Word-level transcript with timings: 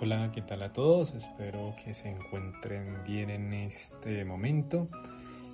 Hola, 0.00 0.30
¿qué 0.32 0.42
tal 0.42 0.62
a 0.62 0.72
todos? 0.72 1.12
Espero 1.12 1.74
que 1.84 1.92
se 1.92 2.08
encuentren 2.08 3.02
bien 3.04 3.30
en 3.30 3.52
este 3.52 4.24
momento. 4.24 4.86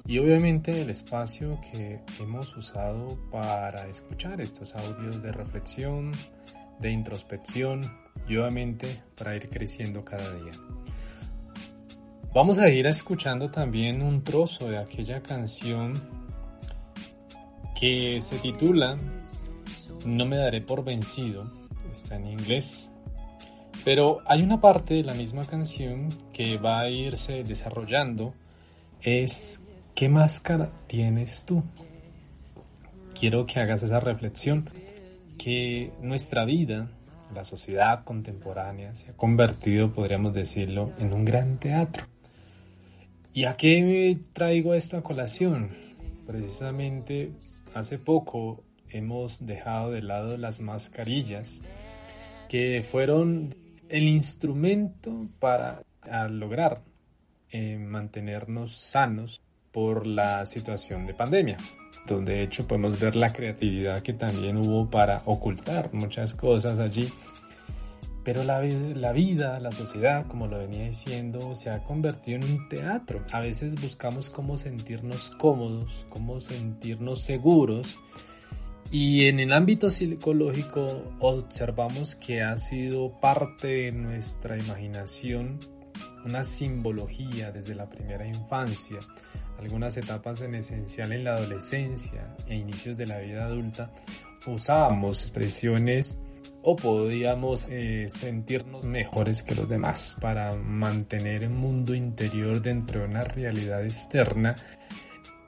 Y 0.06 0.18
obviamente 0.18 0.82
el 0.82 0.90
espacio 0.90 1.58
que 1.72 2.02
hemos 2.20 2.54
usado 2.54 3.18
para 3.30 3.86
escuchar 3.88 4.42
estos 4.42 4.74
audios 4.74 5.22
de 5.22 5.32
reflexión, 5.32 6.12
de 6.78 6.90
introspección 6.90 7.80
y 8.28 8.36
obviamente 8.36 9.02
para 9.16 9.34
ir 9.34 9.48
creciendo 9.48 10.04
cada 10.04 10.30
día. 10.34 10.52
Vamos 12.34 12.58
a 12.58 12.68
ir 12.68 12.86
escuchando 12.86 13.50
también 13.50 14.02
un 14.02 14.22
trozo 14.22 14.68
de 14.68 14.76
aquella 14.76 15.22
canción 15.22 15.94
que 17.80 18.20
se 18.20 18.36
titula 18.40 18.98
No 20.04 20.26
me 20.26 20.36
daré 20.36 20.60
por 20.60 20.84
vencido. 20.84 21.50
Está 21.90 22.16
en 22.16 22.26
inglés 22.26 22.90
pero 23.84 24.22
hay 24.26 24.42
una 24.42 24.60
parte 24.60 24.94
de 24.94 25.02
la 25.02 25.14
misma 25.14 25.44
canción 25.44 26.08
que 26.32 26.56
va 26.56 26.80
a 26.80 26.88
irse 26.88 27.44
desarrollando, 27.44 28.34
es 29.02 29.60
¿qué 29.94 30.08
máscara 30.08 30.70
tienes 30.86 31.44
tú? 31.44 31.62
Quiero 33.18 33.44
que 33.44 33.60
hagas 33.60 33.82
esa 33.82 34.00
reflexión, 34.00 34.70
que 35.36 35.92
nuestra 36.00 36.46
vida, 36.46 36.90
la 37.34 37.44
sociedad 37.44 38.04
contemporánea, 38.04 38.94
se 38.94 39.10
ha 39.10 39.16
convertido, 39.16 39.92
podríamos 39.92 40.32
decirlo, 40.32 40.92
en 40.98 41.12
un 41.12 41.24
gran 41.26 41.58
teatro. 41.58 42.06
¿Y 43.34 43.44
a 43.44 43.56
qué 43.56 44.18
traigo 44.32 44.74
esto 44.74 44.96
a 44.96 45.02
colación? 45.02 45.70
Precisamente 46.26 47.32
hace 47.74 47.98
poco 47.98 48.64
hemos 48.88 49.44
dejado 49.44 49.90
de 49.90 50.02
lado 50.02 50.38
las 50.38 50.60
mascarillas 50.60 51.62
que 52.48 52.82
fueron 52.88 53.54
el 53.94 54.08
instrumento 54.08 55.28
para 55.38 55.84
lograr 56.28 56.82
eh, 57.52 57.78
mantenernos 57.78 58.76
sanos 58.76 59.40
por 59.70 60.04
la 60.04 60.44
situación 60.46 61.06
de 61.06 61.14
pandemia, 61.14 61.58
donde 62.04 62.32
de 62.32 62.42
hecho 62.42 62.66
podemos 62.66 62.98
ver 62.98 63.14
la 63.14 63.32
creatividad 63.32 64.02
que 64.02 64.12
también 64.12 64.56
hubo 64.56 64.90
para 64.90 65.22
ocultar 65.26 65.94
muchas 65.94 66.34
cosas 66.34 66.80
allí. 66.80 67.08
Pero 68.24 68.42
la, 68.42 68.60
la 68.62 69.12
vida, 69.12 69.60
la 69.60 69.70
sociedad, 69.70 70.26
como 70.26 70.48
lo 70.48 70.58
venía 70.58 70.88
diciendo, 70.88 71.54
se 71.54 71.70
ha 71.70 71.84
convertido 71.84 72.38
en 72.38 72.44
un 72.50 72.68
teatro. 72.68 73.24
A 73.30 73.38
veces 73.38 73.80
buscamos 73.80 74.28
cómo 74.28 74.56
sentirnos 74.56 75.30
cómodos, 75.38 76.04
cómo 76.08 76.40
sentirnos 76.40 77.20
seguros 77.20 77.96
y 78.94 79.26
en 79.26 79.40
el 79.40 79.52
ámbito 79.52 79.90
psicológico 79.90 81.16
observamos 81.18 82.14
que 82.14 82.42
ha 82.42 82.56
sido 82.56 83.10
parte 83.20 83.66
de 83.66 83.90
nuestra 83.90 84.56
imaginación 84.56 85.58
una 86.24 86.44
simbología 86.44 87.50
desde 87.50 87.74
la 87.74 87.90
primera 87.90 88.24
infancia, 88.24 89.00
algunas 89.58 89.96
etapas 89.96 90.42
en 90.42 90.54
esencial 90.54 91.12
en 91.12 91.24
la 91.24 91.34
adolescencia 91.34 92.36
e 92.46 92.54
inicios 92.54 92.96
de 92.96 93.06
la 93.06 93.18
vida 93.18 93.46
adulta, 93.46 93.90
usábamos 94.46 95.22
expresiones 95.22 96.20
o 96.62 96.76
podíamos 96.76 97.66
eh, 97.70 98.06
sentirnos 98.08 98.84
mejores 98.84 99.42
que 99.42 99.56
los 99.56 99.68
demás 99.68 100.16
para 100.20 100.54
mantener 100.54 101.48
un 101.48 101.56
mundo 101.56 101.96
interior 101.96 102.62
dentro 102.62 103.00
de 103.00 103.06
una 103.06 103.24
realidad 103.24 103.84
externa 103.84 104.54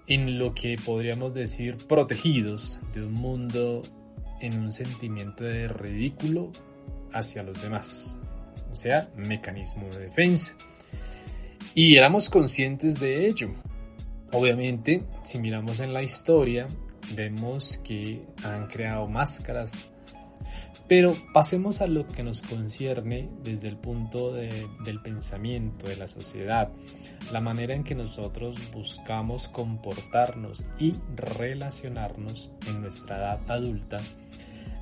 en 0.06 0.38
lo 0.38 0.54
que 0.54 0.76
podríamos 0.84 1.34
decir 1.34 1.76
protegidos 1.88 2.80
de 2.94 3.02
un 3.02 3.12
mundo 3.12 3.82
en 4.40 4.60
un 4.60 4.72
sentimiento 4.72 5.44
de 5.44 5.68
ridículo 5.68 6.50
hacia 7.12 7.42
los 7.42 7.60
demás, 7.60 8.18
o 8.70 8.76
sea, 8.76 9.08
mecanismo 9.16 9.88
de 9.88 10.00
defensa. 10.00 10.54
Y 11.74 11.96
éramos 11.96 12.30
conscientes 12.30 13.00
de 13.00 13.26
ello. 13.26 13.50
Obviamente, 14.32 15.02
si 15.22 15.38
miramos 15.38 15.80
en 15.80 15.92
la 15.92 16.02
historia, 16.02 16.66
vemos 17.14 17.78
que 17.84 18.22
han 18.44 18.66
creado 18.66 19.06
máscaras 19.06 19.90
pero 20.88 21.14
pasemos 21.32 21.80
a 21.80 21.86
lo 21.86 22.06
que 22.06 22.22
nos 22.22 22.42
concierne 22.42 23.28
desde 23.42 23.68
el 23.68 23.76
punto 23.76 24.32
del 24.32 25.00
pensamiento, 25.02 25.88
de 25.88 25.96
la 25.96 26.08
sociedad, 26.08 26.70
la 27.32 27.40
manera 27.40 27.74
en 27.74 27.82
que 27.82 27.94
nosotros 27.94 28.56
buscamos 28.72 29.48
comportarnos 29.48 30.64
y 30.78 30.94
relacionarnos 31.14 32.50
en 32.68 32.82
nuestra 32.82 33.16
edad 33.16 33.40
adulta, 33.48 33.98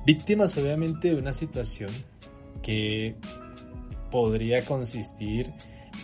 víctimas 0.05 0.55
obviamente 0.57 1.09
de 1.09 1.15
una 1.15 1.33
situación 1.33 1.89
que 2.61 3.15
podría 4.11 4.63
consistir 4.63 5.51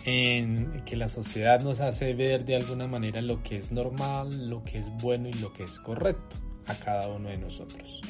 en 0.04 0.82
que 0.84 0.96
la 0.96 1.08
sociedad 1.08 1.60
nos 1.62 1.80
hace 1.80 2.12
ver 2.14 2.44
de 2.44 2.56
alguna 2.56 2.86
manera 2.86 3.22
lo 3.22 3.42
que 3.42 3.56
es 3.56 3.70
normal, 3.70 4.48
lo 4.48 4.64
que 4.64 4.78
es 4.78 4.90
bueno 5.00 5.28
y 5.28 5.34
lo 5.34 5.52
que 5.52 5.62
es 5.64 5.78
correcto 5.78 6.36
a 6.66 6.74
cada 6.74 7.08
uno 7.08 7.28
de 7.28 7.38
nosotros. 7.38 8.00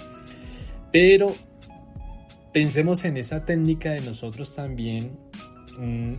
Pero 0.92 1.34
pensemos 2.52 3.04
en 3.04 3.16
esa 3.16 3.44
técnica 3.44 3.92
de 3.92 4.02
nosotros 4.02 4.54
también 4.54 5.18
mm, 5.78 6.14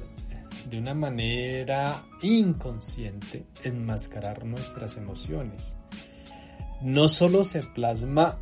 de 0.70 0.78
una 0.80 0.96
manera 0.96 2.04
inconsciente 2.22 3.46
enmascarar 3.64 4.46
nuestras 4.46 4.98
emociones. 4.98 5.78
No 6.82 7.08
solo 7.08 7.44
se 7.44 7.62
plasma 7.62 8.40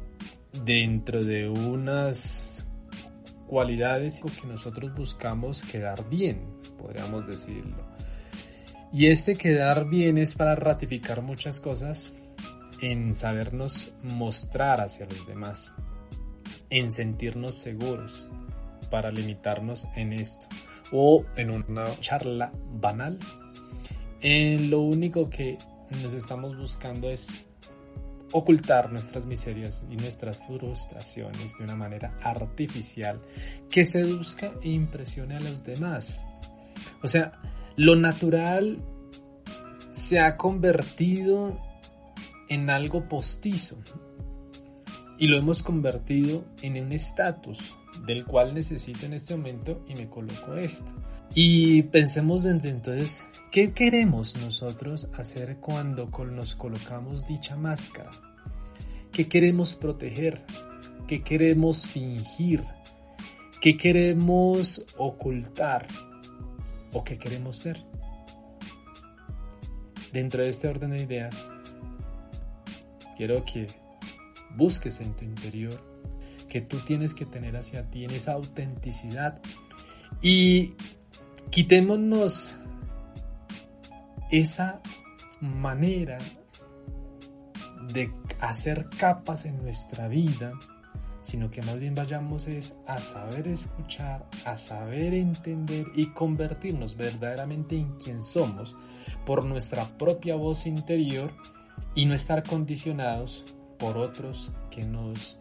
dentro 0.64 1.24
de 1.24 1.50
unas 1.50 2.66
cualidades 3.48 4.22
que 4.22 4.48
nosotros 4.48 4.94
buscamos 4.96 5.64
quedar 5.64 6.08
bien, 6.10 6.46
podríamos 6.78 7.28
decirlo. 7.28 7.92
Y 8.94 9.08
este 9.08 9.36
quedar 9.36 9.90
bien 9.90 10.18
es 10.18 10.36
para 10.36 10.56
ratificar 10.56 11.22
muchas 11.22 11.60
cosas 11.60 12.14
en 12.82 13.14
sabernos 13.14 13.92
mostrar 14.02 14.82
hacia 14.82 15.06
los 15.06 15.28
demás 15.28 15.74
en 16.72 16.92
sentirnos 16.92 17.60
seguros 17.60 18.28
para 18.90 19.12
limitarnos 19.12 19.88
en 19.96 20.14
esto 20.14 20.48
o 20.92 21.24
en 21.36 21.52
una 21.52 22.00
charla 22.00 22.52
banal. 22.74 23.20
En 24.22 24.70
lo 24.70 24.82
único 24.82 25.30
que 25.30 25.58
nos 26.02 26.14
estamos 26.14 26.58
buscando 26.58 27.10
es 27.10 27.46
ocultar 28.34 28.92
nuestras 28.92 29.26
miserias 29.26 29.86
y 29.90 29.98
nuestras 29.98 30.42
frustraciones 30.46 31.58
de 31.58 31.64
una 31.66 31.76
manera 31.76 32.16
artificial 32.24 33.20
que 33.70 33.84
seduzca 33.84 34.54
e 34.62 34.70
impresione 34.70 35.36
a 35.36 35.42
los 35.42 35.64
demás. 35.64 36.24
O 37.04 37.08
sea, 37.08 37.34
lo 37.76 37.96
natural 37.96 38.82
se 39.92 40.20
ha 40.20 40.38
convertido 40.38 41.60
en 42.48 42.70
algo 42.70 43.08
postizo, 43.08 43.78
y 45.22 45.28
lo 45.28 45.38
hemos 45.38 45.62
convertido 45.62 46.44
en 46.64 46.84
un 46.84 46.92
estatus 46.94 47.76
del 48.08 48.26
cual 48.26 48.56
necesito 48.56 49.06
en 49.06 49.14
este 49.14 49.36
momento 49.36 49.86
y 49.88 49.94
me 49.94 50.10
coloco 50.10 50.56
esto. 50.56 50.94
Y 51.36 51.84
pensemos 51.84 52.42
desde 52.42 52.70
entonces, 52.70 53.24
¿qué 53.52 53.72
queremos 53.72 54.36
nosotros 54.38 55.08
hacer 55.14 55.58
cuando 55.58 56.08
nos 56.08 56.56
colocamos 56.56 57.28
dicha 57.28 57.56
máscara? 57.56 58.10
¿Qué 59.12 59.28
queremos 59.28 59.76
proteger? 59.76 60.44
¿Qué 61.08 61.22
queremos 61.22 61.86
fingir? 61.86 62.64
¿Qué 63.62 63.78
queremos 63.78 64.84
ocultar? 64.98 65.86
¿O 66.94 67.04
qué 67.04 67.20
queremos 67.20 67.58
ser? 67.58 67.78
Dentro 70.12 70.42
de 70.42 70.50
este 70.50 70.68
orden 70.68 70.90
de 70.90 71.04
ideas, 71.04 71.48
quiero 73.16 73.46
que 73.46 73.68
busques 74.56 75.00
en 75.00 75.14
tu 75.14 75.26
interior, 75.26 75.80
que 76.48 76.62
tú 76.62 76.78
tienes 76.80 77.14
que 77.14 77.26
tener 77.26 77.56
hacia 77.56 77.90
ti 77.90 78.06
en 78.06 78.12
esa 78.12 78.34
autenticidad. 78.34 79.42
Y 80.22 80.74
quitémonos 81.50 82.56
esa 84.32 84.82
manera 85.40 86.18
de 87.94 88.12
hacer 88.40 88.88
capas 88.90 89.46
en 89.46 89.62
nuestra 89.62 90.08
vida, 90.08 90.54
sino 91.22 91.50
que 91.50 91.62
más 91.62 91.80
bien 91.80 91.94
vayamos 91.94 92.48
es 92.48 92.76
a 92.88 93.00
saber 93.00 93.48
escuchar, 93.48 94.28
a 94.46 94.58
saber 94.58 95.14
entender 95.14 95.88
y 95.96 96.08
convertirnos 96.08 96.96
verdaderamente 96.96 97.76
en 97.78 97.98
quien 97.98 98.24
somos 98.24 98.76
por 99.26 99.46
nuestra 99.46 99.86
propia 99.98 100.36
voz 100.36 100.66
interior 100.66 101.32
y 101.96 102.06
no 102.06 102.14
estar 102.14 102.44
condicionados 102.44 103.44
por 103.82 103.98
otros 103.98 104.52
que 104.70 104.86
nos 104.86 105.40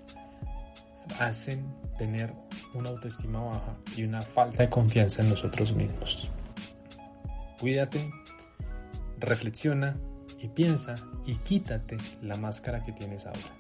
hacen 1.19 1.63
tener 1.99 2.33
una 2.73 2.89
autoestima 2.89 3.41
baja 3.41 3.75
y 3.95 4.05
una 4.05 4.23
falta 4.23 4.63
de 4.63 4.71
confianza 4.71 5.23
en 5.23 5.29
nosotros 5.29 5.75
mismos. 5.75 6.31
Cuídate, 7.61 8.11
reflexiona 9.19 9.95
y 10.39 10.49
piensa 10.49 10.95
y 11.27 11.37
quítate 11.37 11.99
la 12.23 12.39
máscara 12.39 12.83
que 12.83 12.93
tienes 12.93 13.27
ahora. 13.27 13.60